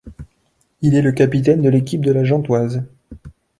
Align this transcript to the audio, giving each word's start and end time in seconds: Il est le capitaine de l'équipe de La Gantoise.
Il 0.81 0.95
est 0.95 1.03
le 1.03 1.11
capitaine 1.11 1.61
de 1.61 1.69
l'équipe 1.69 2.03
de 2.03 2.11
La 2.11 2.23
Gantoise. 2.23 2.83